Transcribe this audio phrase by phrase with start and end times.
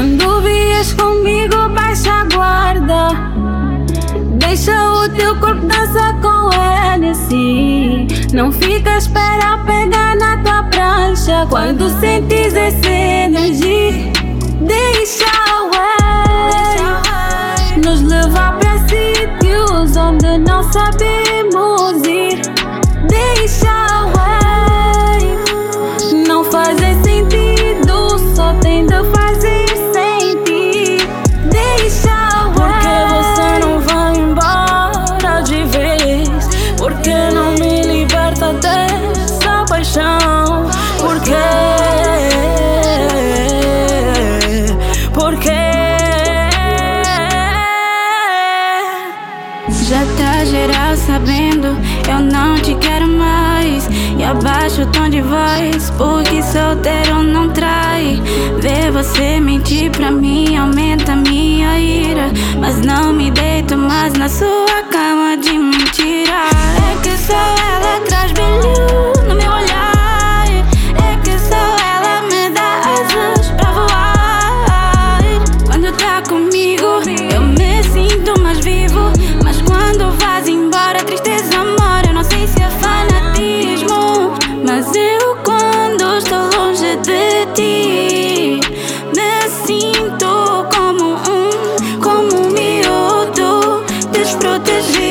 [0.00, 3.10] Quando vies comigo, baixa a guarda.
[4.38, 6.48] Deixa o teu corpo dançar com
[6.94, 8.08] ele, sim.
[8.32, 11.46] Não fica a esperar pegar na tua prancha.
[11.50, 14.10] Quando sentes essa energia,
[14.62, 15.26] deixa
[15.64, 15.70] o
[17.84, 22.40] nos levar para sítios onde não sabemos ir.
[23.06, 23.79] Deixa
[50.60, 51.68] geral sabendo,
[52.08, 53.88] eu não te quero mais.
[54.18, 58.20] E abaixa o tom de voz, porque solteiro não trai.
[58.60, 62.30] Ver você mentir pra mim aumenta minha ira.
[62.60, 66.50] Mas não me deito mais na sua cama de mentira.
[66.90, 67.42] É que só
[67.74, 70.44] ela traz brilho no meu olhar.
[70.48, 71.62] É que só
[71.94, 75.20] ela me dá asas pra voar.
[75.64, 77.00] Quando tá comigo,
[77.32, 79.10] eu me sinto mais vivo.
[79.70, 82.04] Quando vais embora, tristeza, amor.
[82.04, 84.34] Eu não sei se é fanatismo.
[84.66, 88.60] Mas eu, quando estou longe de ti,
[89.14, 95.09] me sinto como um, como um miúdo desprotegido.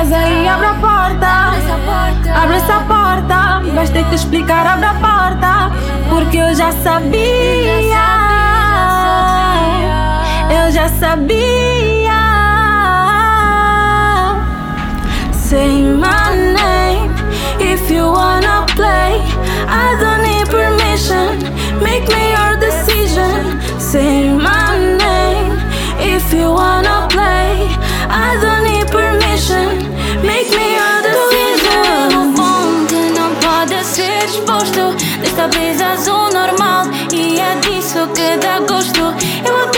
[0.00, 2.40] Abra abre a porta.
[2.40, 3.60] Abre essa porta.
[3.74, 5.72] Vais ter que explicar, abre a porta.
[6.08, 7.98] Porque eu já sabia.
[10.48, 12.12] Eu já sabia.
[15.32, 17.12] Say my name
[17.58, 19.20] if you wanna play.
[19.66, 21.40] I don't need permission.
[21.82, 23.58] Make me your decision.
[23.80, 24.37] Say
[34.18, 34.94] ser exposto.
[35.20, 36.86] Desta brisa azul normal.
[37.12, 39.00] E é disso que dá gosto.
[39.44, 39.77] Eu adoro